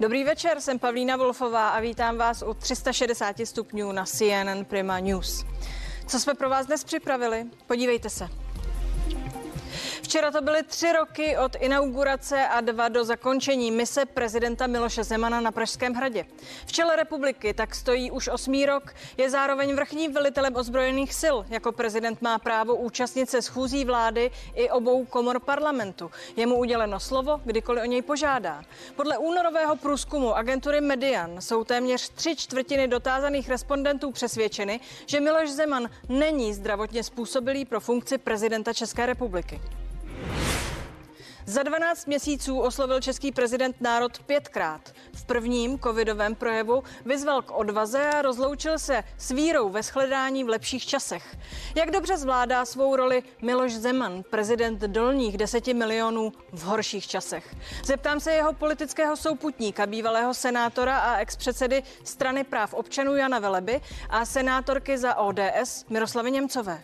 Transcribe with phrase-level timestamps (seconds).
[0.00, 5.44] Dobrý večer, jsem Pavlína Wolfová a vítám vás u 360 stupňů na CNN Prima News.
[6.06, 7.44] Co jsme pro vás dnes připravili?
[7.66, 8.28] Podívejte se.
[10.08, 15.40] Včera to byly tři roky od inaugurace a dva do zakončení mise prezidenta Miloše Zemana
[15.40, 16.24] na Pražském hradě.
[16.66, 21.36] V čele republiky tak stojí už osmý rok, je zároveň vrchním velitelem ozbrojených sil.
[21.48, 26.10] Jako prezident má právo účastnit se schůzí vlády i obou komor parlamentu.
[26.36, 28.62] Je mu uděleno slovo, kdykoliv o něj požádá.
[28.96, 35.90] Podle únorového průzkumu agentury Median jsou téměř tři čtvrtiny dotázaných respondentů přesvědčeny, že Miloš Zeman
[36.08, 39.60] není zdravotně způsobilý pro funkci prezidenta České republiky.
[41.48, 44.92] Za 12 měsíců oslovil český prezident národ pětkrát.
[45.14, 50.48] V prvním covidovém projevu vyzval k odvaze a rozloučil se s vírou ve shledání v
[50.48, 51.36] lepších časech.
[51.74, 57.54] Jak dobře zvládá svou roli Miloš Zeman, prezident dolních deseti milionů v horších časech?
[57.84, 64.24] Zeptám se jeho politického souputníka, bývalého senátora a expředsedy strany práv občanů Jana Veleby a
[64.24, 66.82] senátorky za ODS Miroslavy Němcové.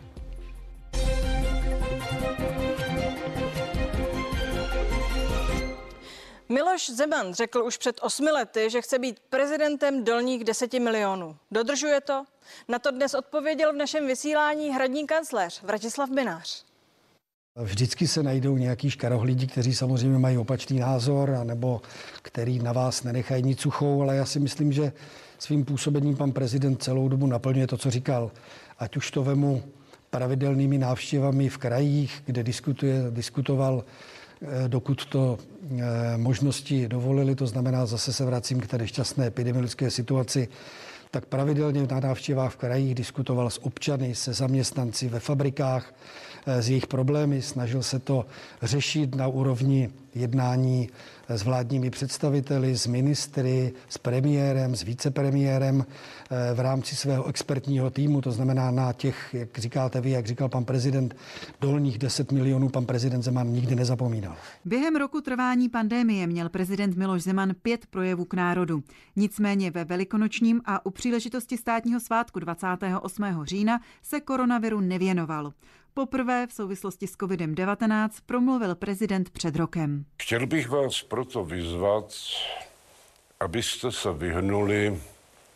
[6.48, 11.36] Miloš Zeman řekl už před osmi lety, že chce být prezidentem dolních deseti milionů.
[11.50, 12.24] Dodržuje to?
[12.68, 16.64] Na to dnes odpověděl v našem vysílání hradní kancléř Vratislav Binář.
[17.56, 21.82] Vždycky se najdou nějaký škarohlídi, kteří samozřejmě mají opačný názor, nebo
[22.22, 24.92] který na vás nenechají nic suchou, ale já si myslím, že
[25.38, 28.30] svým působením pan prezident celou dobu naplňuje to, co říkal.
[28.78, 29.62] Ať už to vemu
[30.10, 33.84] pravidelnými návštěvami v krajích, kde diskutuje, diskutoval
[34.68, 40.48] dokud to eh, možnosti dovolili, to znamená, zase se vracím k té nešťastné epidemiologické situaci,
[41.10, 45.94] tak pravidelně na návštěvách v krajích diskutoval s občany, se zaměstnanci ve fabrikách,
[46.46, 48.26] eh, s jejich problémy, snažil se to
[48.62, 50.88] řešit na úrovni jednání
[51.29, 58.20] s vládními představiteli, s ministry, s premiérem, s vicepremiérem eh, v rámci svého expertního týmu,
[58.20, 61.17] to znamená na těch, jak říkáte vy, jak říkal pan prezident,
[61.61, 64.36] dolních 10 milionů pan prezident Zeman nikdy nezapomínal.
[64.64, 68.83] Během roku trvání pandémie měl prezident Miloš Zeman pět projevů k národu.
[69.17, 73.24] Nicméně ve velikonočním a u příležitosti státního svátku 28.
[73.45, 75.52] října se koronaviru nevěnoval.
[75.96, 80.05] Poprvé v souvislosti s COVID-19 promluvil prezident před rokem.
[80.22, 82.14] Chtěl bych vás proto vyzvat,
[83.40, 85.02] abyste se vyhnuli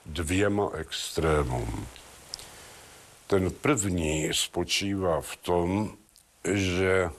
[0.07, 1.87] dvěma extrémům.
[3.27, 5.97] Ten první spočívá v tom,
[6.55, 7.11] že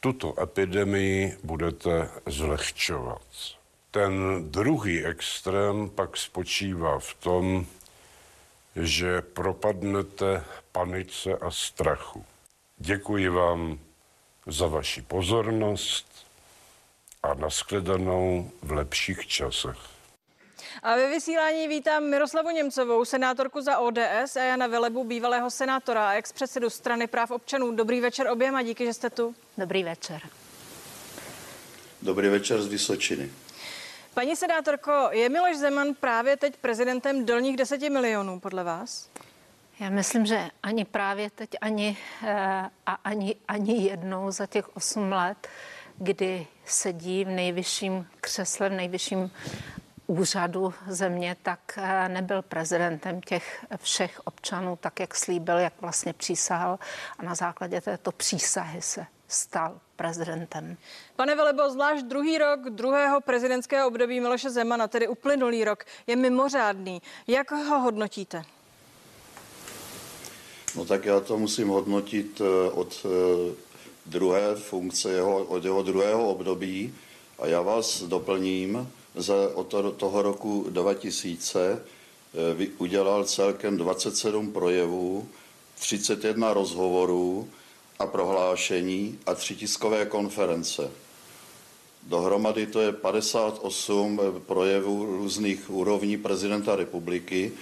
[0.00, 3.22] tuto epidemii budete zlehčovat.
[3.90, 7.66] Ten druhý extrém pak spočívá v tom,
[8.76, 12.24] že propadnete panice a strachu.
[12.78, 13.78] Děkuji vám
[14.46, 16.26] za vaši pozornost
[17.22, 19.76] a nashledanou v lepších časech.
[20.82, 26.12] A ve vysílání vítám Miroslavu Němcovou, senátorku za ODS a Jana Velebu, bývalého senátora a
[26.12, 27.76] ex-předsedu strany práv občanů.
[27.76, 29.34] Dobrý večer oběma, díky, že jste tu.
[29.58, 30.20] Dobrý večer.
[32.02, 33.30] Dobrý večer z Vysočiny.
[34.14, 39.10] Paní senátorko, je Miloš Zeman právě teď prezidentem dolních deseti milionů, podle vás?
[39.80, 45.12] Já myslím, že ani právě teď, ani, eh, a ani, ani jednou za těch osm
[45.12, 45.48] let,
[45.98, 49.30] kdy sedí v nejvyšším křesle, v nejvyšším
[50.06, 56.78] úřadu země, tak eh, nebyl prezidentem těch všech občanů, tak jak slíbil, jak vlastně přísahal
[57.18, 60.74] a na základě této přísahy se stal prezidentem.
[61.14, 66.98] Pane Velebo, zvlášť druhý rok druhého prezidentského období Miloše Zemana, tedy uplynulý rok, je mimořádný.
[67.30, 68.42] Jak ho hodnotíte?
[70.74, 73.08] No tak já to musím hodnotit eh, od eh,
[74.06, 76.94] druhé funkce, jeho, od jeho druhého období
[77.38, 85.28] a já vás doplním, za, od toho roku 2000 eh, udělal celkem 27 projevů,
[85.78, 87.48] 31 rozhovorů
[88.02, 90.90] a prohlášení a tři tiskové konference.
[92.02, 97.52] Dohromady to je 58 projevů různých úrovní prezidenta republiky,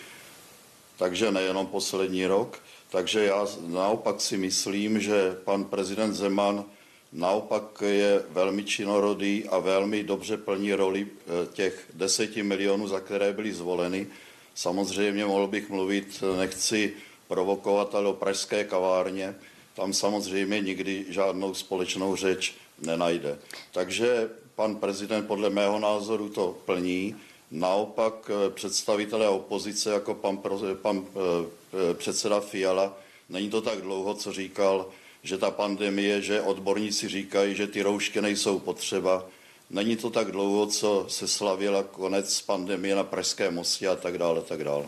[0.96, 2.58] takže nejenom poslední rok.
[2.90, 6.64] Takže já naopak si myslím, že pan prezident Zeman
[7.12, 13.32] naopak je velmi činorodý a velmi dobře plní roli eh, těch deseti milionů, za které
[13.32, 14.06] byly zvoleny.
[14.54, 16.92] Samozřejmě mohl bych mluvit, nechci
[17.28, 19.34] provokovat, ale o pražské kavárně.
[19.74, 23.38] Tam samozřejmě nikdy žádnou společnou řeč nenajde.
[23.72, 27.16] Takže pan prezident podle mého názoru to plní.
[27.50, 30.40] Naopak eh, představitelé opozice, jako pan,
[30.82, 34.86] pan eh, předseda Fiala, není to tak dlouho, co říkal,
[35.22, 39.24] že ta pandemie, že odborníci říkají, že ty roušky nejsou potřeba,
[39.70, 44.42] Není to tak dlouho, co se slavila konec pandemie na Pražské mostě a tak dále,
[44.42, 44.86] tak dále.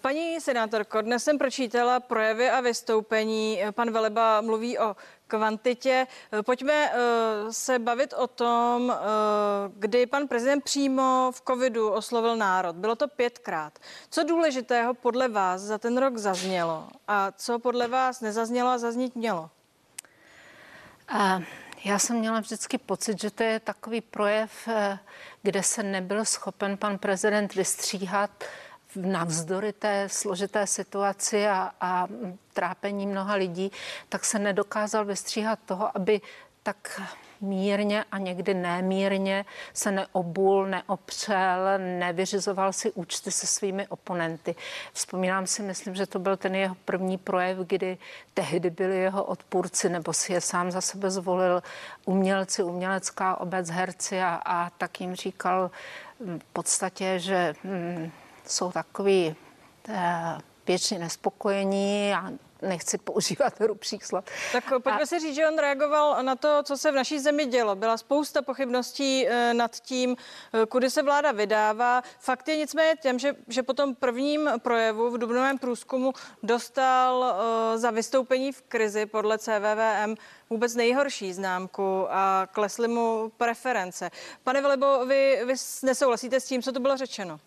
[0.00, 3.60] Paní senátorko, dnes jsem pročítala projevy a vystoupení.
[3.70, 6.06] Pan Veleba mluví o kvantitě.
[6.42, 6.94] Pojďme eh,
[7.50, 8.96] se bavit o tom, eh,
[9.76, 12.76] kdy pan prezident přímo v covidu oslovil národ.
[12.76, 13.78] Bylo to pětkrát.
[14.10, 19.16] Co důležitého podle vás za ten rok zaznělo a co podle vás nezaznělo a zaznít
[19.16, 19.50] mělo?
[21.14, 21.42] Uh...
[21.84, 24.98] Já jsem měla vždycky pocit, že to je takový projev, eh,
[25.42, 28.44] kde se nebyl schopen pan prezident vystříhat
[28.96, 32.08] navzdory té složité situaci a, a
[32.52, 33.72] trápení mnoha lidí,
[34.08, 36.20] tak se nedokázal vystříhat toho, aby
[36.62, 37.00] tak
[37.40, 44.54] mírně a někdy nemírně se neobul, neopřel, nevyřizoval si účty se svými oponenty.
[44.92, 47.98] Vzpomínám si, myslím, že to byl ten jeho první projev, kdy
[48.34, 51.62] tehdy byli jeho odpůrci, nebo si je sám za sebe zvolil
[52.04, 55.70] umělci, umělecká obec, herci a, a tak jim říkal
[56.20, 58.10] v podstatě, že hm,
[58.46, 59.36] jsou takový
[59.88, 62.30] eh, věčně nespokojení a
[62.62, 64.24] nechci používat hrubších slov.
[64.52, 65.06] Tak pojďme a...
[65.06, 67.74] si říct, že on reagoval na to, co se v naší zemi dělo.
[67.76, 70.16] Byla spousta pochybností eh, nad tím,
[70.62, 72.02] eh, kudy se vláda vydává.
[72.18, 76.12] Fakt je nicméně těm, že, že po tom prvním projevu v dubnovém průzkumu
[76.42, 77.34] dostal
[77.74, 80.14] za vystoupení v krizi podle CVVM
[80.50, 84.10] vůbec nejhorší známku a klesly mu preference.
[84.44, 87.40] Pane Velebo, vy, vy nesouhlasíte s tím, co to bylo řečeno?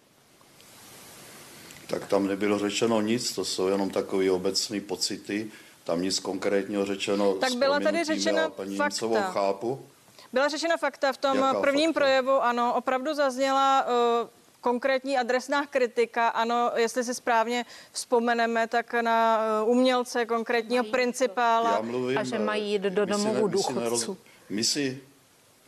[1.87, 5.51] Tak tam nebylo řečeno nic, to jsou jenom takové obecné pocity,
[5.83, 7.33] tam nic konkrétního řečeno.
[7.33, 8.83] Tak byla tady řečena paní fakta.
[8.83, 9.85] Němcovou chápu.
[10.33, 11.99] Byla řečena fakta v tom Jaká prvním fakta?
[11.99, 14.27] projevu, ano, opravdu zazněla uh,
[14.61, 21.71] konkrétní adresná kritika, ano, jestli si správně vzpomeneme, tak na uh, umělce, konkrétního mají principála.
[21.71, 24.17] Já mluvím, a že mají jít do domovů důchodců.
[24.49, 25.01] My si,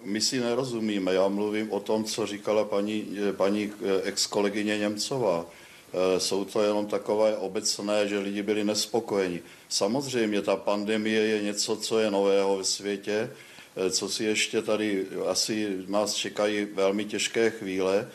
[0.03, 1.13] my si nerozumíme.
[1.13, 5.45] Já mluvím o tom, co říkala paní, paní eh, ex-kolegyně Němcová.
[5.93, 9.41] Eh, jsou to jenom takové obecné, že lidi byli nespokojeni.
[9.69, 13.29] Samozřejmě ta pandemie je něco, co je nového ve světě,
[13.75, 18.07] eh, co si ještě tady asi nás čekají velmi těžké chvíle.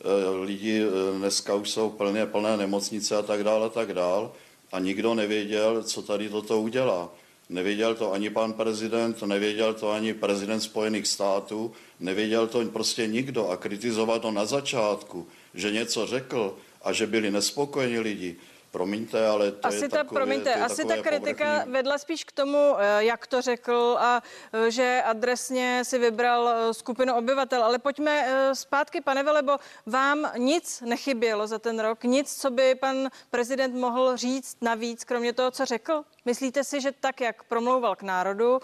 [0.00, 0.84] Eh, lidi
[1.18, 4.28] dneska už jsou plné, plné nemocnice a tak dále, a tak dále.
[4.72, 7.12] A nikdo nevěděl, co tady toto udělá.
[7.48, 13.48] Nevěděl to ani pan prezident, nevěděl to ani prezident Spojených států, nevěděl to prostě nikdo.
[13.48, 18.36] A kritizovat to na začátku, že něco řekl, a že byli nespokojeni lidi,
[18.76, 21.72] Promiňte, ale to asi je ta, takové, promiňte, to je asi ta kritika povrchní.
[21.72, 24.22] vedla spíš k tomu, eh, jak to řekl a
[24.52, 27.64] eh, že adresně si vybral eh, skupinu obyvatel.
[27.64, 29.56] Ale pojďme zpátky, pane Velebo,
[29.86, 35.32] vám nic nechybělo za ten rok, nic, co by pan prezident mohl říct navíc, kromě
[35.32, 36.02] toho, co řekl?
[36.24, 38.60] Myslíte si, že tak, jak promlouval k národu,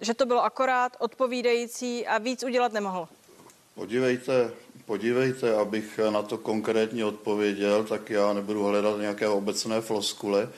[0.00, 3.08] že to bylo akorát odpovídající a víc udělat nemohl?
[3.74, 4.50] Podívejte,
[4.86, 10.48] podívejte, abych na to konkrétně odpověděl, tak já nebudu hledat nějaké obecné floskule,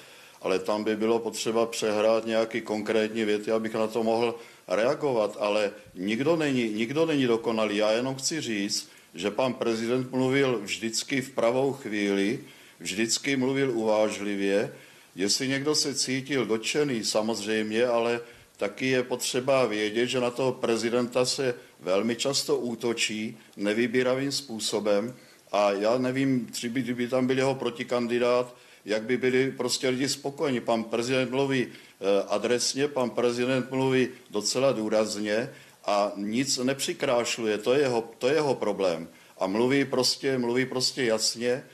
[0.42, 4.34] ale tam by bylo potřeba přehrát nějaký konkrétní věty, abych na to mohl
[4.68, 7.76] reagovat, ale nikdo není, nikdo není dokonalý.
[7.76, 12.38] Já jenom chci říct, že pan prezident mluvil vždycky v pravou chvíli,
[12.80, 14.72] vždycky mluvil uvážlivě.
[15.16, 18.20] Jestli někdo se cítil dotčený, samozřejmě, ale
[18.56, 25.14] taky je potřeba vědět, že na toho prezidenta se velmi často útočí nevybíravým způsobem
[25.52, 30.60] a já nevím, kdyby, kdyby tam byl jeho protikandidát, jak by byli prostě lidi spokojeni.
[30.60, 35.50] Pan prezident mluví eh, adresně, pan prezident mluví docela důrazně
[35.84, 39.08] a nic nepřikrášluje, to je jeho, to je jeho problém.
[39.38, 41.64] A mluví prostě, mluví prostě jasně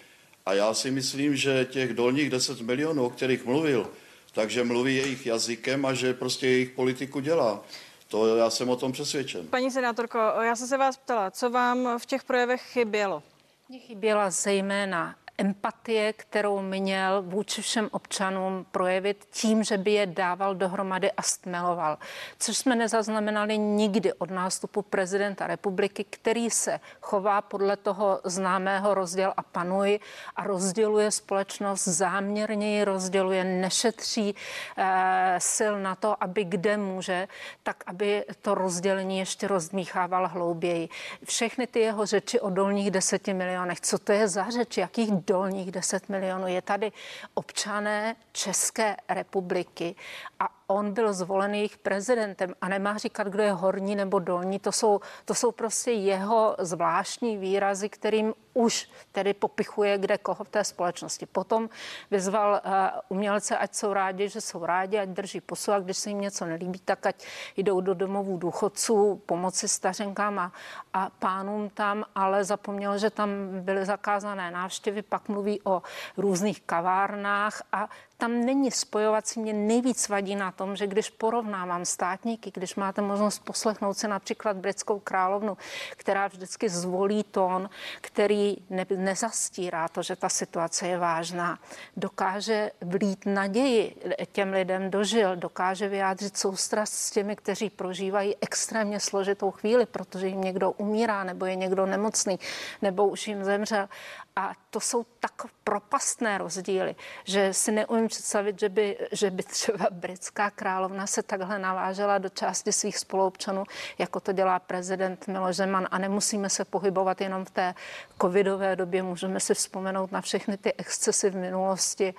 [0.46, 3.90] a já si myslím, že těch dolních 10 milionů, o kterých mluvil,
[4.32, 7.64] takže mluví jejich jazykem a že prostě jejich politiku dělá.
[8.10, 9.46] To já jsem o tom přesvědčen.
[9.48, 13.22] Paní senátorko, já jsem se vás ptala, co vám v těch projevech chybělo?
[13.68, 20.54] Mně chyběla zejména empatie, kterou měl vůči všem občanům projevit tím, že by je dával
[20.54, 21.98] dohromady a stmeloval.
[22.38, 29.34] Což jsme nezaznamenali nikdy od nástupu prezidenta republiky, který se chová podle toho známého rozděl
[29.36, 29.98] a panuj
[30.36, 34.34] a rozděluje společnost, záměrně rozděluje, nešetří
[34.78, 37.28] eh, sil na to, aby kde může,
[37.62, 40.88] tak aby to rozdělení ještě rozdmíchával hlouběji.
[41.24, 45.72] Všechny ty jeho řeči o dolních deseti milionech, co to je za řeč, jakých dolních
[45.72, 46.46] 10 milionů.
[46.46, 46.92] Je tady
[47.34, 49.94] občané České republiky
[50.40, 54.58] a on byl zvolen jejich prezidentem a nemá říkat, kdo je horní nebo dolní.
[54.58, 60.48] To jsou, to jsou prostě jeho zvláštní výrazy, kterým už tedy popichuje kde koho v
[60.48, 61.26] té společnosti.
[61.26, 61.68] Potom
[62.10, 62.72] vyzval uh,
[63.08, 66.44] umělce, ať jsou rádi, že jsou rádi, ať drží pusu a když se jim něco
[66.44, 70.52] nelíbí, tak ať jdou do domovů důchodců pomoci stařenkám a,
[70.92, 75.82] a pánům tam, ale zapomněl, že tam byly zakázané návštěvy, pak mluví o
[76.16, 77.88] různých kavárnách a
[78.20, 79.40] tam není spojovací.
[79.40, 84.56] Mě nejvíc vadí na tom, že když porovnávám státníky, když máte možnost poslechnout si například
[84.56, 85.56] britskou královnu,
[85.96, 91.58] která vždycky zvolí tón, který ne, nezastírá to, že ta situace je vážná,
[91.96, 93.96] dokáže vlít naději
[94.32, 100.40] těm lidem dožil, dokáže vyjádřit soustrast s těmi, kteří prožívají extrémně složitou chvíli, protože jim
[100.40, 102.38] někdo umírá, nebo je někdo nemocný,
[102.82, 103.88] nebo už jim zemřel.
[104.36, 105.32] A to jsou tak
[105.64, 111.58] propastné rozdíly, že si neumím představit, že by, že by třeba britská královna se takhle
[111.58, 113.64] navážela do části svých spoluobčanů,
[113.98, 115.88] jako to dělá prezident Miloš Zeman.
[115.90, 117.74] A nemusíme se pohybovat jenom v té
[118.20, 122.14] covidové době, můžeme si vzpomenout na všechny ty excesy v minulosti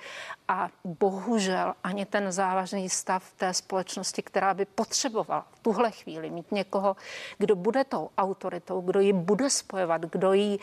[0.48, 6.52] a bohužel ani ten závažný stav té společnosti, která by potřebovala v tuhle chvíli mít
[6.52, 6.96] někoho,
[7.38, 10.58] kdo bude tou autoritou, kdo ji bude spojovat, kdo ji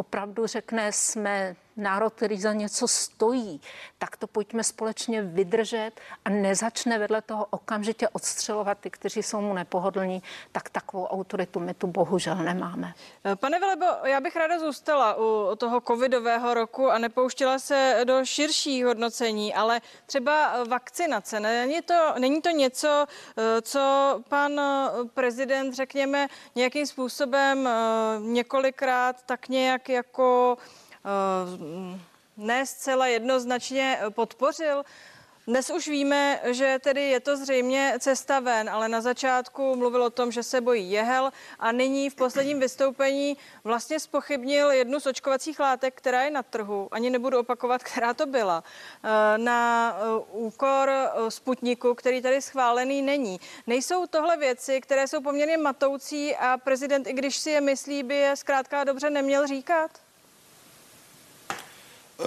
[0.00, 3.60] opravdu řekne, jsme národ, který za něco stojí,
[3.98, 5.90] tak to pojďme společně vydržet
[6.24, 10.22] a nezačne vedle toho okamžitě odstřelovat ty, kteří jsou mu nepohodlní,
[10.52, 12.94] tak takovou autoritu my tu bohužel nemáme.
[13.34, 18.84] Pane Velebo, já bych ráda zůstala u toho covidového roku a nepouštila se do širších
[18.84, 21.40] hodnocení, ale třeba vakcinace.
[21.40, 23.06] Není to, není to něco,
[23.62, 23.80] co
[24.28, 24.60] pan
[25.14, 27.68] prezident, řekněme, nějakým způsobem
[28.18, 30.89] několikrát tak nějak jako Eh,
[32.36, 34.84] ne zcela jednoznačně podpořil.
[35.46, 40.10] Dnes už víme, že tedy je to zřejmě cesta ven, ale na začátku mluvil o
[40.10, 45.60] tom, že se bojí jehel a nyní v posledním vystoupení vlastně spochybnil jednu z očkovacích
[45.60, 46.88] látek, která je na trhu.
[46.90, 48.64] Ani nebudu opakovat, která to byla.
[49.04, 50.92] Eh, na eh, úkor
[51.28, 53.40] Sputniku, který tady schválený není.
[53.66, 58.14] Nejsou tohle věci, které jsou poměrně matoucí a prezident, i když si je myslí, by
[58.16, 59.90] je zkrátka dobře neměl říkat?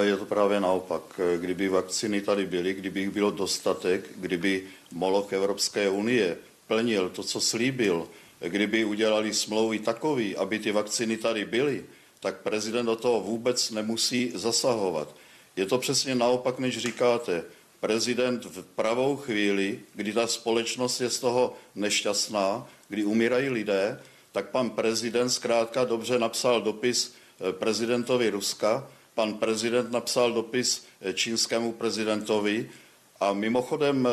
[0.01, 1.19] Je to právě naopak.
[1.37, 7.41] Kdyby vakcíny tady byly, kdyby jich bylo dostatek, kdyby Moloch Evropské unie plnil to, co
[7.41, 8.07] slíbil,
[8.39, 11.85] kdyby udělali smlouvy takový, aby ty vakcíny tady byly,
[12.19, 15.15] tak prezident do toho vůbec nemusí zasahovat.
[15.55, 17.43] Je to přesně naopak, než říkáte.
[17.79, 23.99] Prezident v pravou chvíli, kdy ta společnost je z toho nešťastná, kdy umírají lidé,
[24.31, 27.15] tak pan prezident zkrátka dobře napsal dopis
[27.49, 32.69] eh, prezidentovi Ruska, pan prezident napsal dopis eh, čínskému prezidentovi
[33.19, 34.11] a mimochodem eh,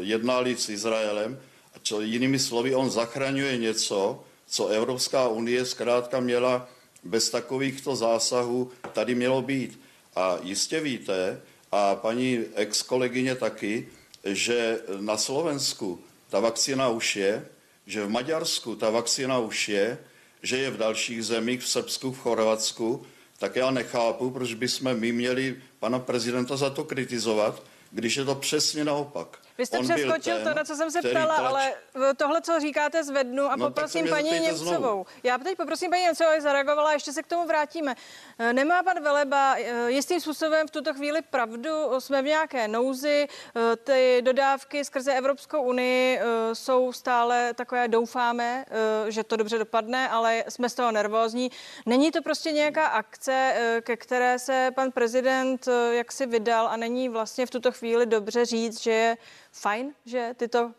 [0.00, 1.38] jednali s Izraelem,
[1.74, 6.68] a čo, jinými slovy, on zachraňuje něco, co Evropská unie zkrátka měla
[7.04, 9.80] bez takovýchto zásahů tady mělo být.
[10.16, 11.40] A jistě víte,
[11.72, 13.88] a paní ex-kolegyně taky,
[14.24, 16.00] že na Slovensku
[16.30, 17.46] ta vakcína už je,
[17.86, 19.98] že v Maďarsku ta vakcína už je,
[20.42, 23.06] že je v dalších zemích, v Srbsku, v Chorvatsku,
[23.38, 28.34] tak já nechápu, proč bychom my měli pana prezidenta za to kritizovat, když je to
[28.34, 29.47] přesně naopak.
[29.58, 31.46] Vy jste On přeskočil ten, to, na co jsem se ptala, tlač...
[31.46, 31.72] ale
[32.16, 34.68] tohle, co říkáte, zvednu a no, poprosím paní Němcovou.
[34.68, 35.06] Znovu.
[35.22, 37.94] Já teď poprosím paní Němcovou, aby zareagovala, ještě se k tomu vrátíme.
[38.38, 41.70] Eh, nemá pan Veleba eh, jistým způsobem v tuto chvíli pravdu?
[41.98, 46.20] Jsme v nějaké nouzi, eh, ty dodávky skrze Evropskou unii
[46.52, 48.64] jsou stále takové, doufáme,
[49.08, 51.50] že to dobře dopadne, ale jsme z toho nervózní.
[51.86, 57.46] Není to prostě nějaká akce, ke které se pan prezident jaksi vydal a není vlastně
[57.46, 59.16] v tuto chvíli dobře říct, že je
[59.60, 60.72] fajn, že tyto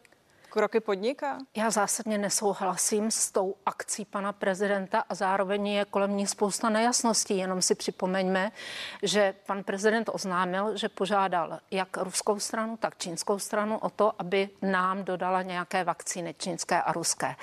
[0.50, 1.38] kroky podniká?
[1.56, 7.38] Já zásadně nesouhlasím s tou akcí pana prezidenta a zároveň je kolem ní spousta nejasností.
[7.38, 8.52] Jenom si připomeňme,
[9.04, 14.50] že pan prezident oznámil, že požádal jak ruskou stranu, tak čínskou stranu o to, aby
[14.62, 17.36] nám dodala nějaké vakcíny čínské a ruské.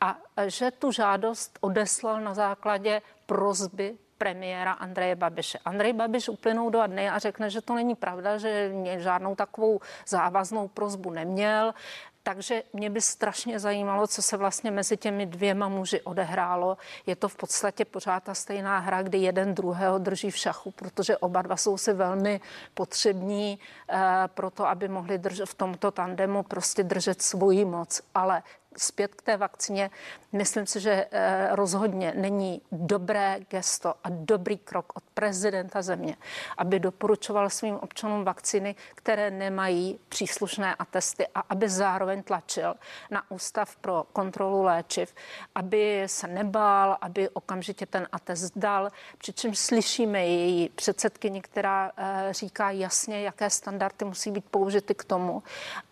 [0.00, 5.58] A že tu žádost odeslal na základě prozby premiéra Andreje Babiše.
[5.64, 10.68] Andrej Babiš uplynou dva dny a řekne, že to není pravda, že žádnou takovou závaznou
[10.68, 11.74] prozbu neměl.
[12.22, 16.76] Takže mě by strašně zajímalo, co se vlastně mezi těmi dvěma muži odehrálo.
[17.06, 21.16] Je to v podstatě pořád ta stejná hra, kdy jeden druhého drží v šachu, protože
[21.16, 22.40] oba dva jsou si velmi
[22.74, 23.58] potřební
[23.90, 28.00] eh, pro to, aby mohli držet v tomto tandemu prostě držet svoji moc.
[28.14, 28.42] Ale
[28.78, 29.90] zpět k té vakcíně.
[30.32, 36.16] Myslím si, že eh, rozhodně není dobré gesto a dobrý krok od prezidenta země,
[36.58, 42.74] aby doporučoval svým občanům vakcíny, které nemají příslušné atesty a aby zároveň tlačil
[43.10, 45.14] na Ústav pro kontrolu léčiv,
[45.54, 52.70] aby se nebál, aby okamžitě ten atest dal, přičemž slyšíme její předsedkyni, která eh, říká
[52.70, 55.42] jasně, jaké standardy musí být použity k tomu,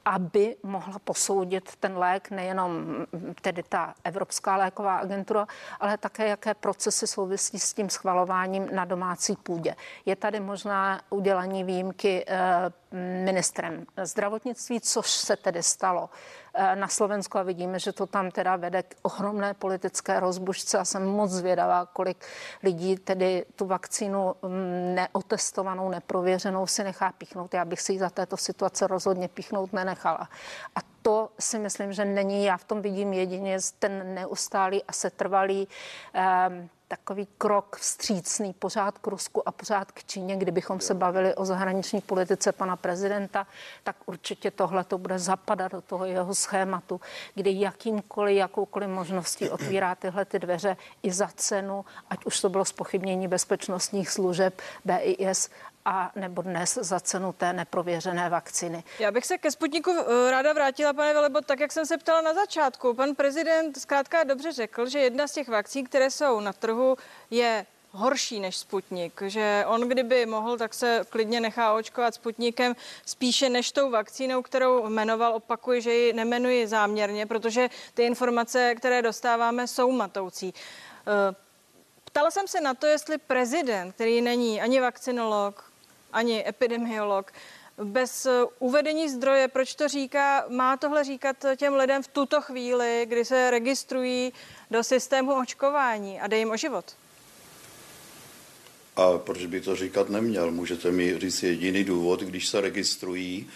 [0.07, 2.71] aby mohla posoudit ten lék, nejenom
[3.41, 5.47] tedy ta Evropská léková agentura,
[5.81, 9.77] ale také jaké procesy souvisí s tím schvalováním na domácí půdě.
[10.05, 12.39] Je tady možná udělení výjimky eh,
[13.25, 16.11] ministrem zdravotnictví, což se tedy stalo
[16.55, 20.85] eh, na Slovensku a vidíme, že to tam teda vede k ohromné politické rozbušce a
[20.85, 22.25] jsem moc zvědavá, kolik
[22.63, 27.55] lidí tedy tu vakcínu mm, neotestovanou, neprověřenou si nechá píchnout.
[27.55, 30.29] Já bych si ji za této situace rozhodně píchnout nenechala.
[30.75, 35.69] A to si myslím, že není, já v tom vidím jedině ten neustálý a setrvalý
[36.49, 40.37] um, takový krok vstřícný pořád k Rusku a pořád k Číně.
[40.37, 43.47] Kdybychom se bavili o zahraniční politice pana prezidenta,
[43.85, 47.01] tak určitě tohle to bude zapadat do toho jeho schématu,
[47.35, 52.65] kdy jakýmkoliv, jakoukoliv možností otvírá tyhle ty dveře i za cenu, ať už to bylo
[52.65, 55.51] spochybnění bezpečnostních služeb BIS
[55.87, 58.85] a nebo dnes za cenu té neprověřené vakciny.
[58.99, 62.21] Já bych se ke Sputniku eh, ráda vrátila, pane Velebo, tak jak jsem se ptala
[62.21, 62.95] na začátku.
[62.95, 66.97] Pan prezident zkrátka dobře řekl, že jedna z těch vakcín, které jsou na trhu,
[67.31, 72.77] je horší než Sputnik, že on kdyby mohl, tak se klidně nechá očkovat Sputnikem
[73.07, 79.03] spíše než tou vakcínou, kterou jmenoval, opakuji, že ji nemenuji záměrně, protože ty informace, které
[79.03, 80.55] dostáváme, jsou matoucí.
[81.07, 81.35] Eh,
[82.05, 85.73] ptala jsem se na to, jestli prezident, který není ani vakcinolog,
[86.13, 87.33] ani epidemiolog,
[87.85, 93.07] bez eh, uvedení zdroje, proč to říká, má tohle říkat těm lidem v tuto chvíli,
[93.09, 94.33] kdy se registrují
[94.71, 96.85] do systému očkování a dej jim o život?
[98.97, 100.51] A proč by to říkat neměl?
[100.51, 103.51] Můžete mi říct jediný důvod, když se registrují,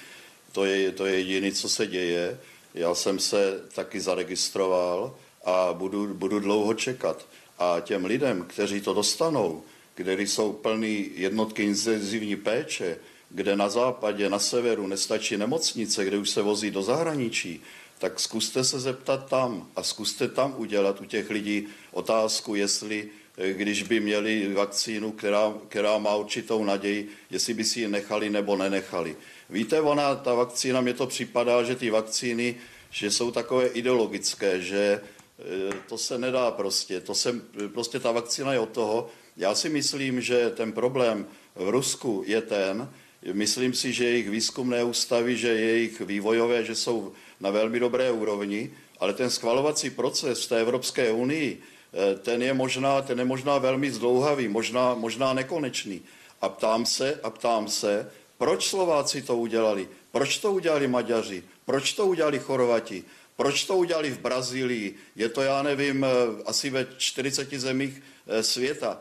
[0.52, 2.40] to je, to je jediný, co se děje.
[2.74, 7.26] Já jsem se taky zaregistroval a budu, budu dlouho čekat.
[7.58, 9.62] A těm lidem, kteří to dostanou,
[10.00, 12.98] kde jsou plný jednotky intenzivní péče,
[13.30, 17.62] kde na západě, na severu nestačí nemocnice, kde už se vozí do zahraničí,
[17.98, 23.52] tak zkuste se zeptat tam a zkuste tam udělat u těch lidí otázku, jestli eh,
[23.52, 28.56] když by měli vakcínu, která, která má určitou naději, jestli by si ji nechali nebo
[28.56, 29.16] nenechali.
[29.50, 32.56] Víte, ona, ta vakcína, mně to připadá, že ty vakcíny,
[32.90, 37.00] že jsou takové ideologické, že eh, to se nedá prostě.
[37.00, 37.40] To se,
[37.72, 42.42] prostě ta vakcína je od toho, já si myslím, že ten problém v Rusku je
[42.42, 42.88] ten,
[43.32, 48.70] myslím si, že jejich výzkumné ústavy, že jejich vývojové, že jsou na velmi dobré úrovni,
[48.98, 51.60] ale ten schvalovací proces v té Evropské unii,
[51.92, 56.02] eh, ten je možná, ten je možná velmi zdlouhavý, možná, možná nekonečný.
[56.40, 59.88] A ptám se, a ptám se, proč Slováci to udělali?
[60.12, 61.42] Proč to udělali Maďaři?
[61.64, 63.04] Proč to udělali Chorvati?
[63.36, 64.96] Proč to udělali v Brazílii?
[65.16, 66.08] Je to, já nevím, eh,
[66.44, 69.00] asi ve 40 zemích eh, světa.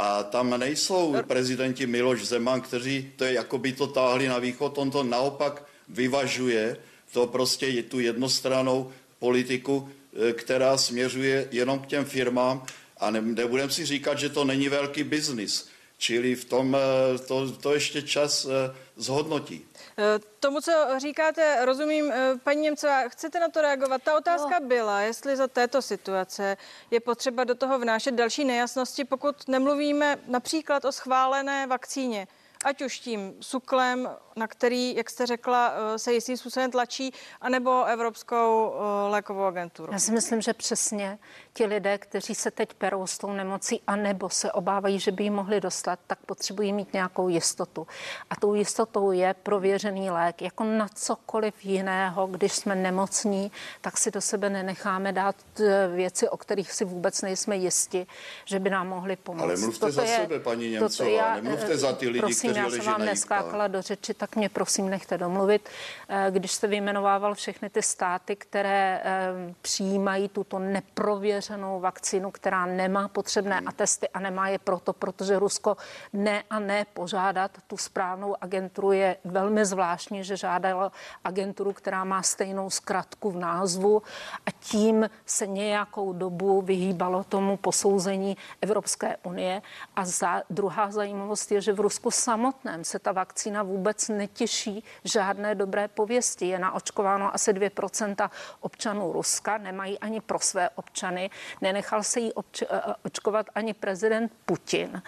[0.00, 4.78] A tam nejsou prezidenti Miloš Zeman, kteří to je jako by to táhli na východ,
[4.78, 6.76] on to naopak vyvažuje,
[7.12, 9.88] to prostě je tu jednostranou politiku,
[10.28, 12.64] e, která směřuje jenom k těm firmám
[12.96, 15.68] a ne, nebudem si říkat, že to není velký biznis.
[15.98, 19.60] Čili v tom e, to, to ještě čas e, zhodnotí.
[19.98, 24.02] Eh, tomu, co říkáte, rozumím, eh, paní Němcová, chcete na to reagovat?
[24.02, 24.66] Ta otázka no.
[24.66, 26.56] byla, jestli za této situace
[26.90, 32.28] je potřeba do toho vnášet další nejasnosti, pokud nemluvíme například o schválené vakcíně
[32.64, 37.84] ať už tím suklem, na který, jak jste řekla, eh, se jistým způsobem tlačí, anebo
[37.84, 38.74] Evropskou
[39.08, 39.92] lékovou agenturu?
[39.92, 41.18] Já si myslím, že přesně
[41.52, 45.22] ti lidé, kteří se teď perou s tou nemocí a nebo se obávají, že by
[45.24, 47.86] ji mohli dostat, tak potřebují mít nějakou jistotu.
[48.30, 50.42] A tou jistotou je prověřený lék.
[50.42, 56.28] Jako na cokoliv jiného, když jsme nemocní, tak si do sebe nenecháme dát eh, věci,
[56.28, 58.06] o kterých si vůbec nejsme jisti,
[58.44, 59.42] že by nám mohli pomoct.
[59.42, 62.64] Ale mluvte toto za je, sebe, paní Němcová, já, nemluvte za ty lidi, prosím, kteří
[62.64, 65.68] já jsem vám neskákala do řeči, tak mě prosím nechte domluvit.
[66.08, 72.66] Eh, když jste vyjmenovával všechny ty státy, které eh, přijímají tuto neprověřenou ověřenou vakcínu, která
[72.66, 73.68] nemá potřebné hmm.
[73.68, 75.76] atesty a nemá je proto, protože Rusko
[76.12, 80.92] ne a ne požádat tu správnou agenturu je velmi zvláštní, že žádalo
[81.24, 84.02] agenturu, která má stejnou zkratku v názvu
[84.46, 89.62] a tím se nějakou dobu vyhýbalo tomu posouzení Evropské unie.
[89.96, 94.84] A za, druhá zajímavost je, že v Rusku sam samotném se ta vakcína vůbec netěší
[95.04, 96.46] žádné dobré pověsti.
[96.46, 101.29] Je naočkováno asi 2% občanů Ruska, nemají ani pro své občany,
[101.60, 105.02] nenechal se jí obč- eh, očkovat ani prezident Putin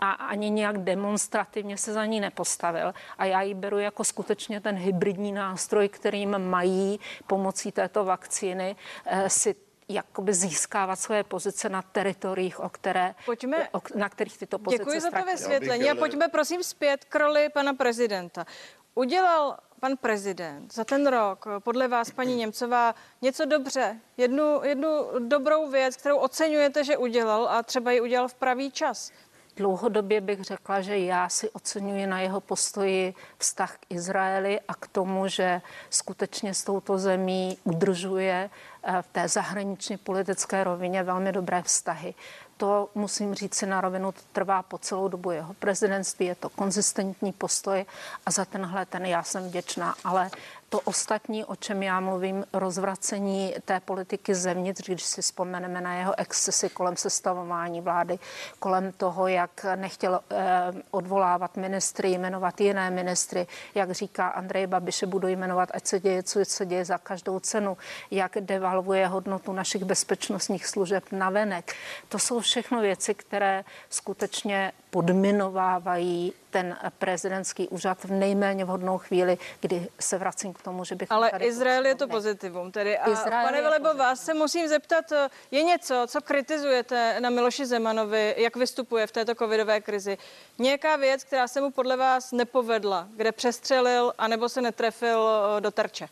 [0.00, 2.94] a ani nějak demonstrativně se za ní nepostavil.
[3.18, 9.30] A já ji beru jako skutečně ten hybridní nástroj, kterým mají pomocí této vakcíny eh,
[9.30, 9.54] si
[9.88, 15.00] jakoby získávat svoje pozice na teritoriích, o které, pojďme, o, na kterých tyto pozice Děkuji
[15.00, 18.46] za to vysvětlení a pojďme prosím zpět k roli pana prezidenta.
[18.94, 25.70] Udělal pan prezident za ten rok, podle vás, paní Němcová, něco dobře, jednu, jednu dobrou
[25.70, 29.12] věc, kterou oceňujete, že udělal a třeba ji udělal v pravý čas?
[29.56, 34.88] Dlouhodobě bych řekla, že já si oceňuji na jeho postoji vztah k Izraeli a k
[34.88, 38.50] tomu, že skutečně s touto zemí udržuje
[38.82, 42.14] eh, v té zahraniční politické rovině velmi dobré vztahy.
[42.56, 46.48] To musím říct si na rovinu, to trvá po celou dobu jeho prezidentství, je to
[46.48, 47.86] konzistentní postoj
[48.26, 50.30] a za tenhle ten já jsem vděčná, ale
[50.74, 56.18] to ostatní, o čem já mluvím, rozvracení té politiky zevnitř, když si vzpomeneme na jeho
[56.18, 58.18] excesy kolem sestavování vlády,
[58.58, 65.28] kolem toho, jak nechtěl eh, odvolávat ministry, jmenovat jiné ministry, jak říká Andrej Babiše, budu
[65.28, 67.76] jmenovat, ať se děje, co se děje za každou cenu,
[68.10, 71.72] jak devalvuje hodnotu našich bezpečnostních služeb na venek.
[72.08, 79.88] To jsou všechno věci, které skutečně podminovávají ten prezidentský úřad v nejméně vhodnou chvíli, kdy
[80.00, 81.12] se vracím k tomu, že bych.
[81.12, 82.72] Ale Izrael je to pozitivum.
[82.72, 82.98] Tedy.
[82.98, 85.04] A Izrael pane Velebo, vás se musím zeptat,
[85.50, 90.18] je něco, co kritizujete na Miloši Zemanovi, jak vystupuje v této covidové krizi?
[90.58, 95.70] Nějaká věc, která se mu podle vás nepovedla, kde přestřelil anebo se netrefil eh, do
[95.70, 96.08] terče?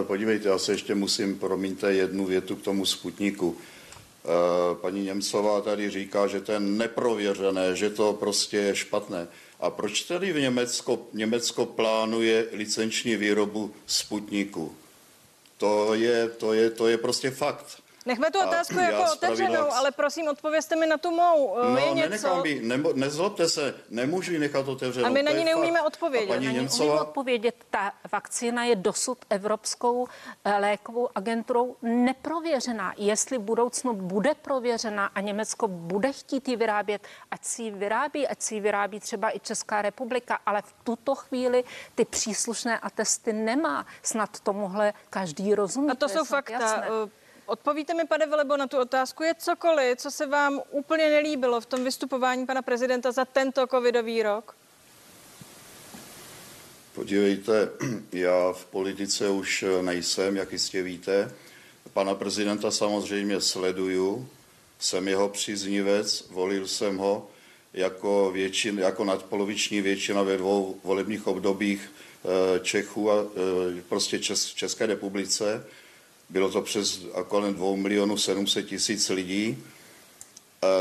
[0.00, 3.56] Eh, podívejte, já se ještě musím, promiňte, jednu větu k tomu Sputniku.
[4.24, 9.28] Eh, paní Němcová tady říká, že to je neprověřené, že to prostě je špatné.
[9.60, 14.76] A proč tedy v Německo, Německo plánuje licenční výrobu Sputniku?
[15.58, 17.83] To je, to je, to je prostě fakt.
[18.06, 21.56] Nechme tu otázku jako otevřenou, ale prosím, odpovězte mi na tu mou.
[21.62, 22.40] No, je něco...
[22.42, 25.06] By, ne, nezlobte se, nemůžu ji nechat otevřenou.
[25.06, 25.86] A my na ní neumíme fakt.
[25.86, 26.32] odpovědět.
[26.32, 27.02] A paní Němcová...
[27.02, 27.54] odpovědět.
[27.70, 30.08] Ta vakcína je dosud Evropskou
[30.44, 32.94] eh, lékovou agenturou neprověřená.
[32.96, 38.28] Jestli v budoucnu bude prověřená a Německo bude chtít ji vyrábět, ať si ji vyrábí,
[38.28, 41.64] ať si ji vyrábí třeba i Česká republika, ale v tuto chvíli
[41.94, 43.86] ty příslušné atesty nemá.
[44.02, 45.90] Snad tomuhle každý rozumí.
[45.90, 46.52] A to, to jsou fakta.
[46.52, 46.86] Jasné.
[47.46, 49.22] Odpovíte mi, pane Velebo, na tu otázku.
[49.22, 54.22] Je cokoliv, co se vám úplně nelíbilo v tom vystupování pana prezidenta za tento covidový
[54.22, 54.56] rok?
[56.94, 57.70] Podívejte,
[58.12, 61.34] já v politice už nejsem, jak jistě víte.
[61.92, 64.28] Pana prezidenta samozřejmě sleduju,
[64.78, 67.30] jsem jeho příznivec, volil jsem ho
[67.72, 71.92] jako, většin, jako nadpoloviční většina ve dvou volebních obdobích
[72.24, 75.66] eh, Čechů a eh, prostě Čes, České republice.
[76.28, 79.58] Bylo to přes kolem 2 milionů 700 tisíc lidí,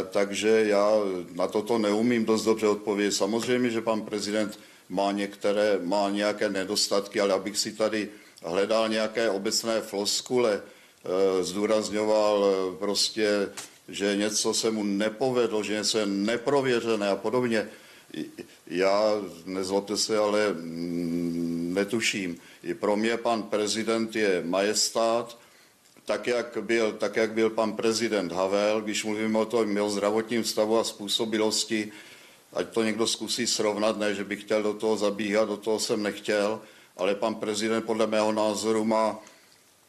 [0.10, 0.92] takže já
[1.32, 3.12] na toto neumím dost dobře odpovědět.
[3.12, 8.10] Samozřejmě, že pan prezident má některé, má nějaké nedostatky, ale abych si tady
[8.44, 13.50] hledal nějaké obecné floskule, e, zdůrazňoval e, prostě,
[13.90, 17.70] že něco se mu nepovedlo, že něco je neprověřené a podobně.
[18.68, 22.38] Já, nezlobte se, ale mm, netuším.
[22.64, 25.38] I pro mě pan prezident je majestát,
[26.06, 30.44] tak jak, byl, tak, jak byl pan prezident Havel, když mluvíme o tom o zdravotním
[30.44, 31.92] stavu a způsobilosti,
[32.54, 36.04] ať to někdo zkusí srovnat, ne, že bych chtěl do toho zabíhat, do toho jsem
[36.04, 36.62] nechtěl,
[36.98, 39.20] ale pan prezident podle mého názoru má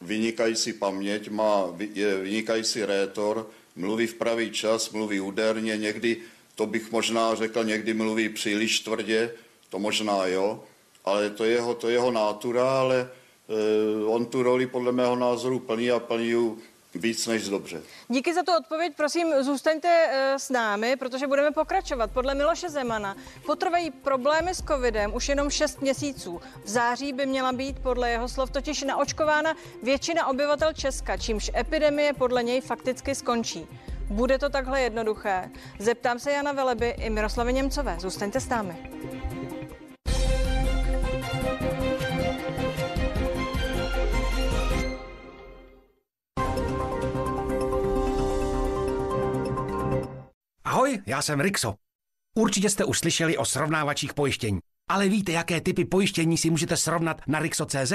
[0.01, 6.17] vynikající paměť, má je vynikající rétor, mluví v pravý čas, mluví úderně, někdy,
[6.55, 9.31] to bych možná řekl, někdy mluví příliš tvrdě,
[9.69, 10.65] to možná jo,
[11.05, 13.11] ale to je jeho, to je jeho nátura, ale
[13.49, 16.59] Eh, on tu roli podle mého názoru plní a plní ju
[16.95, 17.83] víc než dobře.
[18.09, 22.11] Díky za tu odpověď, prosím, zůstaňte eh, s námi, protože budeme pokračovat.
[22.11, 26.41] Podle Miloše Zemana potrvají problémy s covidem už jenom 6 měsíců.
[26.65, 32.13] V září by měla být podle jeho slov totiž naočkována většina obyvatel Česka, čímž epidemie
[32.13, 33.67] podle něj fakticky skončí.
[34.11, 35.51] Bude to takhle jednoduché?
[35.79, 37.97] Zeptám se Jana Veleby i Miroslavy Němcové.
[38.01, 38.77] Zůstaňte s námi.
[50.65, 51.75] Ahoj, já jsem Rixo.
[52.35, 54.59] Určitě jste už slyšeli o srovnávačích pojištění.
[54.89, 57.93] Ale víte, jaké typy pojištění si můžete srovnat na Rixo.cz?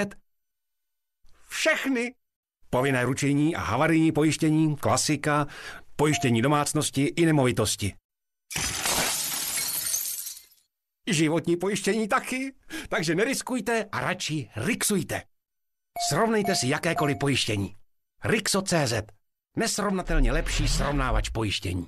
[1.48, 2.16] Všechny!
[2.70, 5.48] Povinné ručení a havarijní pojištění, klasika,
[6.00, 7.94] pojištění domácnosti i nemovitosti.
[11.08, 12.54] Životní pojištění taky.
[12.90, 15.24] Takže neriskujte a radši rixujte.
[16.10, 17.76] Srovnejte si jakékoliv pojištění.
[18.24, 18.94] Rixo.cz.
[19.58, 21.88] Nesrovnatelně lepší srovnávač pojištění.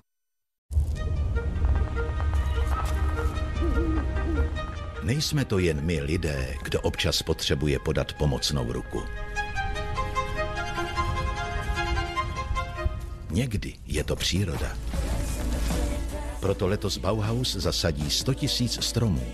[5.03, 9.03] Nejsme to jen my lidé, kdo občas potřebuje podat pomocnou ruku.
[13.31, 14.77] Někdy je to příroda.
[16.39, 19.33] Proto letos Bauhaus zasadí 100 tisíc stromů.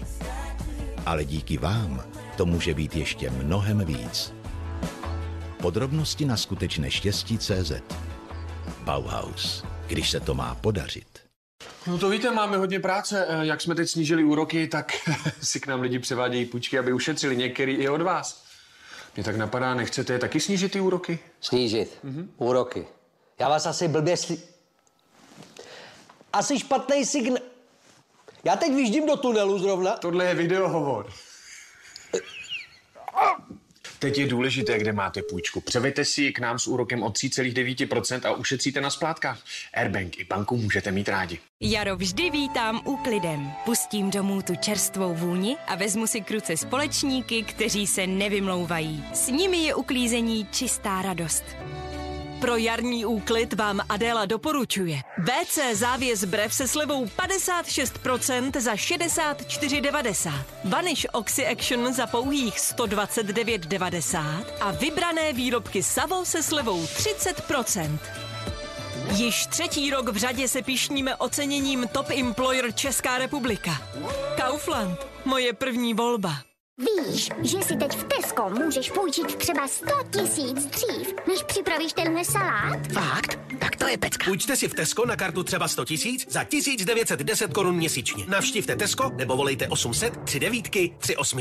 [1.05, 2.03] Ale díky vám
[2.37, 4.33] to může být ještě mnohem víc.
[5.61, 7.71] Podrobnosti na skutečné štěstí CZ.
[8.83, 9.63] Bauhaus.
[9.87, 11.19] Když se to má podařit.
[11.87, 13.25] No to víte, máme hodně práce.
[13.29, 14.93] Eh, Jak jsme teď snížili úroky, tak
[15.41, 18.43] si k nám lidi převádějí půjčky, aby ušetřili některý i od vás.
[19.15, 21.19] Mě tak napadá, nechcete je taky snížit ty úroky?
[21.41, 21.99] Snížit.
[22.05, 22.27] Mm-hmm.
[22.37, 22.85] Úroky.
[23.39, 24.37] Já vás asi blbě sli...
[26.33, 27.43] Asi špatný signál.
[28.43, 29.97] Já teď vyjíždím do tunelu zrovna.
[29.97, 31.13] Tohle je videohovor.
[33.99, 35.61] Teď je důležité, kde máte půjčku.
[35.61, 39.39] Převeďte si ji k nám s úrokem od 3,9% a ušetříte na splátkách.
[39.73, 41.39] Airbank i banku můžete mít rádi.
[41.61, 43.51] Jaro vždy vítám úklidem.
[43.65, 49.05] Pustím domů tu čerstvou vůni a vezmu si k ruce společníky, kteří se nevymlouvají.
[49.13, 51.43] S nimi je uklízení čistá radost.
[52.39, 55.01] Pro jarní úklid vám Adéla doporučuje.
[55.17, 60.31] WC závěs brev se slevou 56% za 64,90.
[60.63, 67.99] Vanish Oxy Action za pouhých 129,90 a vybrané výrobky Savo se slevou 30%.
[69.15, 73.81] Již třetí rok v řadě se pišníme oceněním Top Employer Česká republika.
[74.35, 76.46] Kaufland, moje první volba.
[76.79, 82.25] Víš, že si teď v Tesco můžeš půjčit třeba 100 tisíc dřív, než připravíš tenhle
[82.25, 82.87] salát?
[82.93, 83.39] Fakt?
[83.59, 84.25] Tak to je pecka.
[84.25, 88.25] Půjčte si v Tesco na kartu třeba 100 tisíc za 1910 korun měsíčně.
[88.27, 91.39] Navštivte Tesco nebo volejte 800 39 38.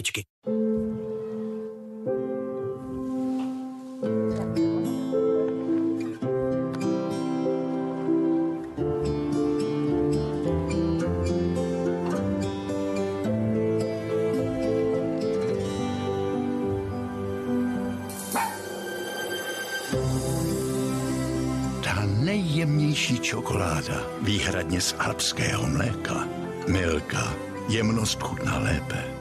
[22.97, 26.29] nejjemnější čokoláda, výhradně z alpského mléka.
[26.69, 27.35] Milka.
[27.69, 29.16] Jemnost chutná lépe.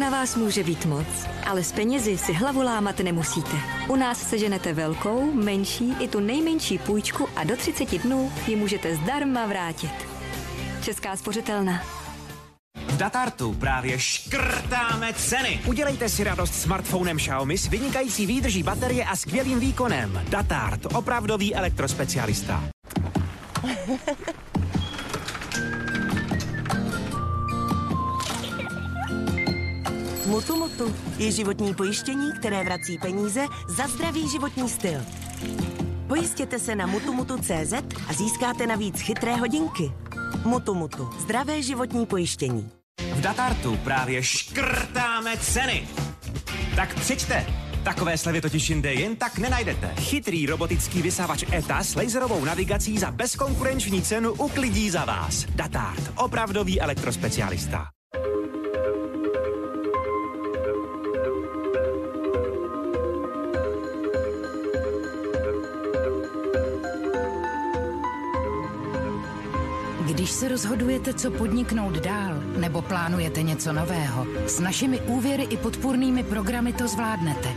[0.00, 1.06] Na vás může být moc,
[1.46, 3.56] ale s penězi si hlavu lámat nemusíte.
[3.88, 8.96] U nás seženete velkou, menší i tu nejmenší půjčku a do 30 dnů ji můžete
[8.96, 9.90] zdarma vrátit.
[10.82, 11.82] Česká spořitelna.
[12.88, 15.60] V Datartu právě škrtáme ceny.
[15.66, 20.22] Udělejte si radost smartphonem Xiaomi s vynikající výdrží baterie a skvělým výkonem.
[20.28, 22.64] Datart, opravdový elektrospecialista.
[30.30, 35.00] Mutu Mutu je životní pojištění, které vrací peníze za zdravý životní styl.
[36.06, 37.72] Pojistěte se na mutumutu.cz
[38.08, 39.92] a získáte navíc chytré hodinky.
[40.44, 41.10] Mutu Mutu.
[41.20, 42.70] Zdravé životní pojištění.
[43.12, 45.88] V Datartu právě škrtáme ceny.
[46.76, 47.46] Tak přijďte.
[47.84, 49.94] Takové slevy totiž jinde jen tak nenajdete.
[49.98, 55.44] Chytrý robotický vysavač ETA s laserovou navigací za bezkonkurenční cenu uklidí za vás.
[55.44, 56.12] Datart.
[56.16, 57.86] Opravdový elektrospecialista.
[70.20, 76.24] Když se rozhodujete, co podniknout dál, nebo plánujete něco nového, s našimi úvěry i podpůrnými
[76.24, 77.48] programy to zvládnete.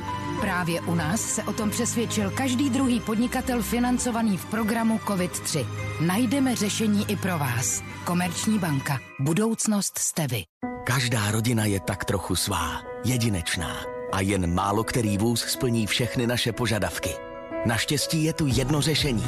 [0.42, 5.68] Právě u nás se o tom přesvědčil každý druhý podnikatel financovaný v programu COVID-3.
[6.06, 7.84] Najdeme řešení i pro vás.
[8.06, 9.00] Komerční banka.
[9.20, 10.44] Budoucnost jste vy.
[10.86, 13.76] Každá rodina je tak trochu svá, jedinečná.
[14.12, 17.33] A jen málo který vůz splní všechny naše požadavky.
[17.66, 19.26] Naštěstí je tu jedno řešení.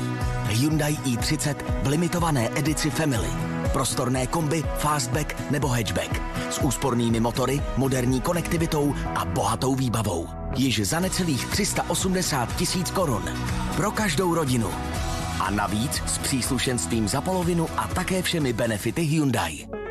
[0.48, 3.30] Hyundai i30 v limitované edici Family.
[3.74, 6.22] Prostorné kombi, fastback nebo hatchback.
[6.50, 10.28] S úspornými motory, moderní konektivitou a bohatou výbavou.
[10.56, 13.24] Již za necelých 380 tisíc korun.
[13.76, 14.70] Pro každou rodinu.
[15.40, 19.85] A navíc s příslušenstvím za polovinu a také všemi benefity Hyundai.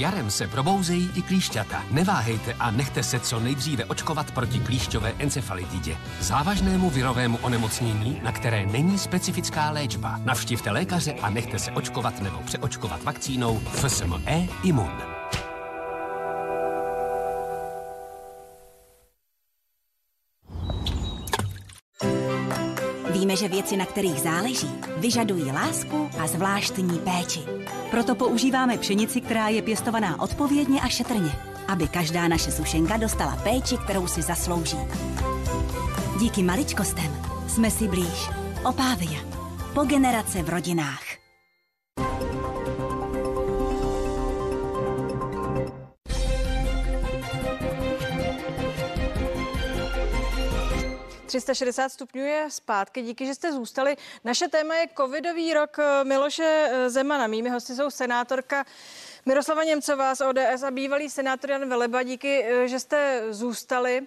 [0.00, 1.84] Jarem se probouzejí i klíšťata.
[1.90, 5.96] Neváhejte a nechte se co nejdříve očkovat proti klíšťové encefalitidě.
[6.20, 10.20] Závažnému virovému onemocnění, na které není specifická léčba.
[10.24, 15.09] Navštivte lékaře a nechte se očkovat nebo přeočkovat vakcínou FSME Imun.
[23.30, 27.40] Víme, že věci, na kterých záleží, vyžadují lásku a zvláštní péči.
[27.90, 31.32] Proto používáme pšenici, která je pěstovaná odpovědně a šetrně,
[31.68, 34.78] aby každá naše sušenka dostala péči, kterou si zaslouží.
[36.20, 38.30] Díky maličkostem jsme si blíž.
[38.64, 39.20] Opávia.
[39.74, 41.02] Po generace v rodinách.–
[51.30, 53.02] 360 stupňů je zpátky.
[53.02, 53.96] Díky, že jste zůstali.
[54.24, 57.26] Naše téma je covidový rok Miloše Zemana.
[57.26, 58.64] Mými hosty jsou senátorka
[59.26, 62.02] Miroslava Němcová z ODS a bývalý senátor Jan Veleba.
[62.02, 64.06] Díky, že jste zůstali.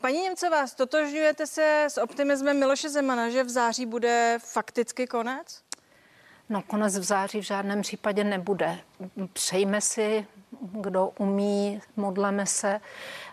[0.00, 5.62] Paní Němcová, stotožňujete se s optimismem Miloše Zemana, že v září bude fakticky konec?
[6.48, 8.78] No konec v září v žádném případě nebude.
[9.32, 10.26] Přejme si,
[10.60, 12.80] kdo umí, modleme se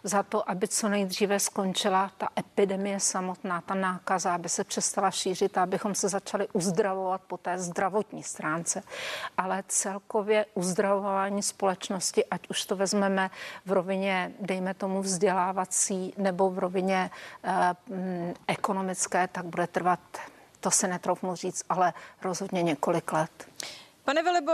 [0.04, 5.58] za to, aby co nejdříve skončila ta epidemie samotná, ta nákaza, aby se přestala šířit
[5.58, 8.84] abychom se začali uzdravovat po té zdravotní stránce.
[9.38, 13.30] Ale celkově uzdravování společnosti, ať už to vezmeme
[13.66, 17.12] v rovině, dejme tomu, vzdělávací nebo v rovině
[17.44, 20.00] eh, ekonomické, tak bude trvat
[20.62, 23.48] to se netroufnu říct, ale rozhodně několik let.
[24.04, 24.52] Pane Velibo,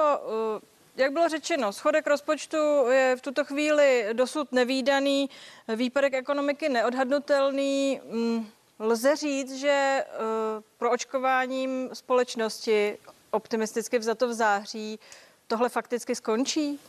[0.98, 5.30] jak bylo řečeno, schodek rozpočtu je v tuto chvíli dosud nevýdaný,
[5.76, 8.02] výpadek ekonomiky neodhadnutelný.
[8.12, 8.48] Mm,
[8.80, 10.06] lze říct, že
[10.78, 12.98] pro očkováním společnosti
[13.32, 15.00] optimisticky vzato v září
[15.48, 16.80] tohle fakticky skončí?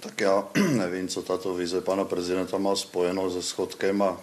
[0.00, 4.20] Tak já nevím, co tato vize pana prezidenta má spojeno se schodkem a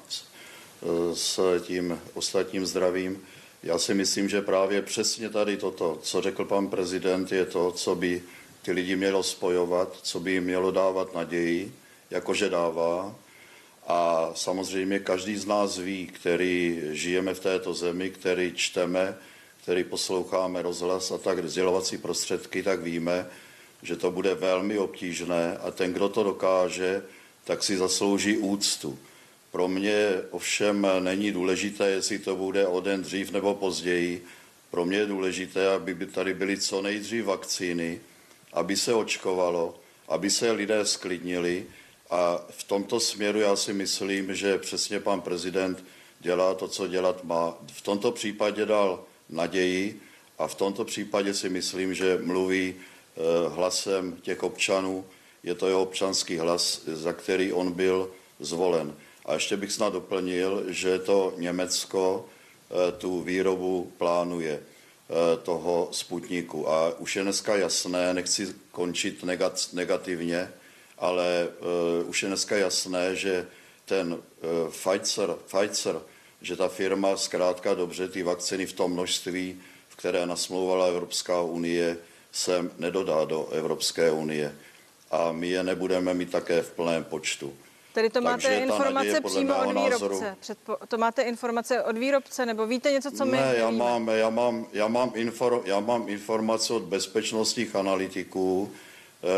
[1.14, 3.26] s tím ostatním zdravím.
[3.64, 7.96] Já si myslím, že právě přesně tady toto, co řekl pan prezident, je to, co
[7.96, 8.24] by
[8.62, 11.74] ty lidi mělo spojovat, co by jim mělo dávat naději,
[12.12, 13.16] jakože dává.
[13.88, 19.18] A samozřejmě každý z nás ví, který žijeme v této zemi, který čteme,
[19.64, 23.28] který posloucháme rozhlas a tak sdělovací prostředky, tak víme,
[23.82, 27.04] že to bude velmi obtížné a ten, kdo to dokáže,
[27.44, 29.00] tak si zaslouží úctu.
[29.52, 34.26] Pro mě ovšem není důležité, jestli to bude o den dřív nebo později.
[34.72, 38.02] Pro mě je důležité, aby tady byly co nejdřív vakcíny,
[38.54, 41.66] aby se očkovalo, aby se lidé sklidnili.
[42.10, 45.84] A v tomto směru já si myslím, že přesně pan prezident
[46.20, 47.58] dělá to, co dělat má.
[47.74, 50.02] V tomto případě dal naději
[50.38, 55.06] a v tomto případě si myslím, že mluví eh, hlasem těch občanů.
[55.44, 58.96] Je to jeho občanský hlas, za který on byl zvolen.
[59.30, 66.70] A ještě bych snad doplnil, že to Německo eh, tu výrobu plánuje eh, toho Sputniku.
[66.70, 69.24] A už je dneska jasné, nechci končit
[69.74, 70.52] negativně,
[70.98, 73.48] ale eh, už je dneska jasné, že
[73.86, 74.18] ten
[74.70, 76.02] Pfizer, Pfizer,
[76.42, 81.98] že ta firma zkrátka dobře ty vakciny v tom množství, v které nasmlouvala Evropská unie,
[82.32, 84.56] sem nedodá do Evropské unie.
[85.12, 87.54] A my je nebudeme mít také v plném počtu.
[87.94, 90.38] Tedy to máte informace přímo od výrobce?
[90.40, 94.30] Předpo, to máte informace od výrobce, nebo víte něco, co my Ne, já mám, já,
[94.30, 98.72] mám, já, mám inform, já mám informace od bezpečnostních analytiků,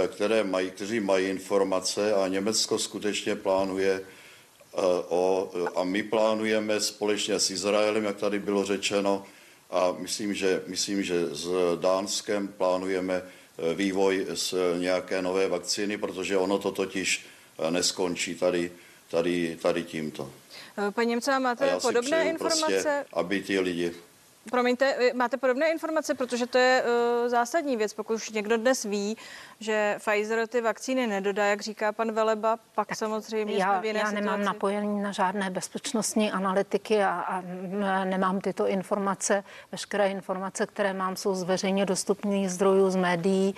[0.03, 4.77] eh, které mají, kteří mají informace a Německo skutečně plánuje eh,
[5.09, 9.23] o, a my plánujeme společně s Izraelem, jak tady bylo řečeno,
[9.69, 16.37] a myslím, že, myslím, že s Dánskem plánujeme eh, vývoj z nějaké nové vakcíny, protože
[16.37, 17.25] ono to totiž
[17.69, 18.71] neskončí tady,
[19.11, 20.31] tady, tady tímto.
[20.91, 22.65] Paní Němcová, máte podobné informace?
[22.65, 23.93] Prostě, aby ti lidi
[24.49, 27.93] Promiňte, máte podobné informace, protože to je uh, zásadní věc.
[27.93, 29.17] Pokud už někdo dnes ví,
[29.59, 33.99] že Pfizer ty vakcíny nedodá, jak říká pan Veleba, pak samozřejmě já, jsme v jiné
[33.99, 34.45] Já nemám situaci.
[34.45, 37.43] napojení na žádné bezpečnostní analytiky a, a
[38.05, 39.43] nemám tyto informace.
[39.71, 43.55] Veškeré informace, které mám, jsou z veřejně dostupných zdrojů, z médií.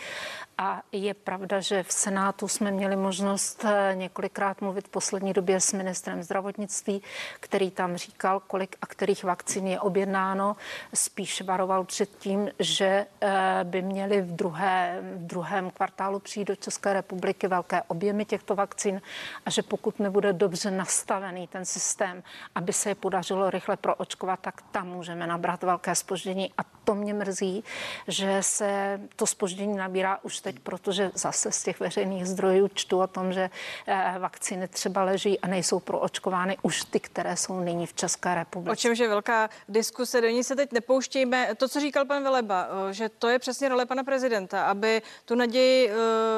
[0.57, 5.59] A je pravda, že v Senátu jsme měli možnost eh, několikrát mluvit v poslední době
[5.59, 7.01] s ministrem zdravotnictví,
[7.39, 10.55] který tam říkal, kolik a kterých vakcín je objednáno.
[10.93, 16.55] Spíš varoval před tím, že eh, by měli v, druhé, v druhém kvartálu přijít do
[16.55, 19.01] České republiky velké objemy těchto vakcín
[19.45, 22.23] a že pokud nebude dobře nastavený ten systém,
[22.55, 26.51] aby se je podařilo rychle proočkovat, tak tam můžeme nabrat velké spoždění.
[26.57, 27.63] A to mě mrzí,
[28.07, 33.07] že se to spoždění nabírá už teď, protože zase z těch veřejných zdrojů čtu o
[33.07, 33.49] tom, že
[33.87, 38.71] eh, vakcíny třeba leží a nejsou proočkovány už ty, které jsou nyní v České republice.
[38.71, 41.55] O čemž je velká diskuse, do ní se teď nepouštíme.
[41.55, 45.35] To, co říkal pan Veleba, eh, že to je přesně role pana prezidenta, aby tu
[45.35, 45.93] naději eh,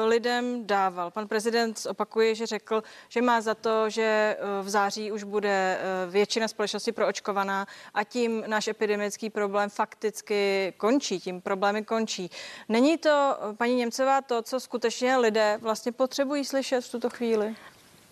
[0.06, 1.10] lidem dával.
[1.10, 5.78] Pan prezident opakuje, že řekl, že má za to, že v září už bude
[6.10, 12.30] většina společnosti proočkovaná a tím náš epidemický problém fakticky končí, tím problémy končí.
[12.68, 17.56] Není to, paní Němcová, to, co skutečně lidé vlastně potřebují slyšet v tuto chvíli?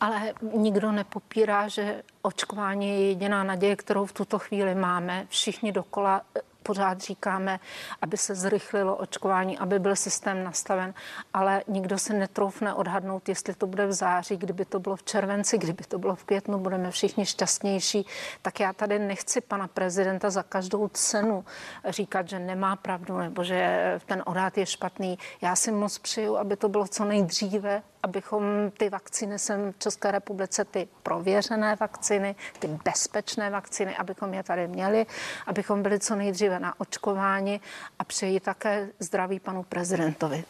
[0.00, 5.26] Ale nikdo nepopírá, že očkování je jediná naděje, kterou v tuto chvíli máme.
[5.28, 6.22] Všichni dokola
[6.64, 7.60] pořád říkáme,
[8.02, 10.94] aby se zrychlilo očkování, aby byl systém nastaven,
[11.34, 15.58] ale nikdo se netroufne odhadnout, jestli to bude v září, kdyby to bylo v červenci,
[15.58, 18.06] kdyby to bylo v květnu, budeme všichni šťastnější.
[18.42, 21.44] Tak já tady nechci pana prezidenta za každou cenu
[21.88, 25.18] říkat, že nemá pravdu nebo že ten odhad je špatný.
[25.40, 30.10] Já si moc přeju, aby to bylo co nejdříve, abychom ty vakcíny sem v České
[30.10, 35.06] republice, ty prověřené vakcíny, ty bezpečné vakcíny, abychom je tady měli,
[35.46, 37.60] abychom byli co nejdříve na očkování
[37.98, 40.44] a přeji také zdraví panu prezidentovi.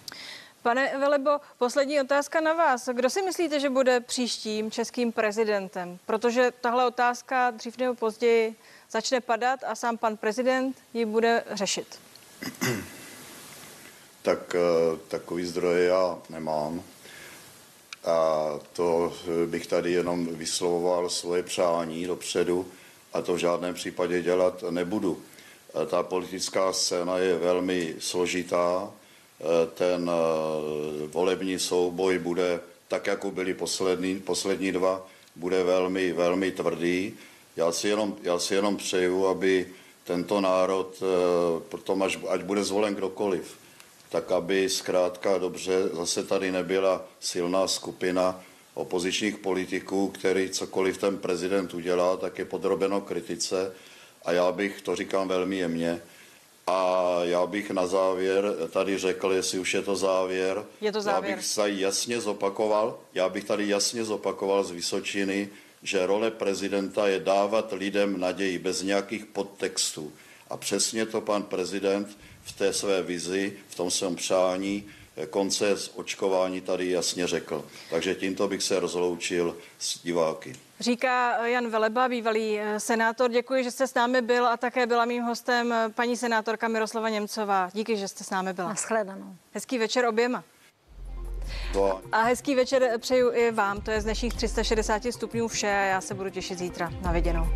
[0.62, 2.88] Pane Velebo, poslední otázka na vás.
[2.88, 5.98] Kdo si myslíte, že bude příštím českým prezidentem?
[6.06, 8.54] Protože tahle otázka dřív nebo později
[8.90, 12.00] začne padat a sám pan prezident ji bude řešit.
[14.22, 16.82] Tak eh, takový zdroje já nemám.
[18.04, 19.12] A to
[19.46, 22.66] bych tady jenom vyslovoval svoje přání dopředu
[23.12, 25.22] a to v žádném případě dělat nebudu.
[25.86, 28.92] Ta politická scéna je velmi složitá,
[29.74, 37.14] ten eh, volební souboj bude, tak jako byly poslední, poslední dva, bude velmi, velmi tvrdý.
[37.56, 39.68] Já si jenom, já si jenom přeju, aby
[40.04, 43.56] tento národ, eh, potom až, ať bude zvolen kdokoliv,
[44.14, 48.40] tak aby zkrátka dobře zase tady nebyla silná skupina
[48.74, 53.72] opozičních politiků, který cokoliv ten prezident udělá, tak je podrobeno kritice.
[54.24, 56.02] A já bych, to říkám velmi jemně,
[56.66, 61.30] a já bych na závěr tady řekl, jestli už je to závěr, je to závěr.
[61.30, 65.48] já bych tady jasně zopakoval, já bych tady jasně zopakoval z Vysočiny,
[65.82, 70.12] že role prezidenta je dávat lidem naději bez nějakých podtextů.
[70.50, 74.84] A přesně to pan prezident v té své vizi, v tom svém přání
[75.30, 77.64] konce z očkování tady jasně řekl.
[77.90, 80.52] Takže tímto bych se rozloučil s diváky.
[80.80, 83.30] Říká Jan Veleba, bývalý eh, senátor.
[83.30, 87.08] Děkuji, že jste s námi byl a také byla mým hostem eh, paní senátorka Miroslava
[87.08, 87.70] Němcová.
[87.72, 88.68] Díky, že jste s námi byla.
[88.68, 89.36] Naschledanou.
[89.52, 90.44] Hezký večer oběma.
[92.12, 93.80] A hezký večer přeju i vám.
[93.80, 95.66] To je z dnešních 360 stupňů vše.
[95.66, 96.92] Já se budu těšit zítra.
[97.02, 97.46] Na viděnou.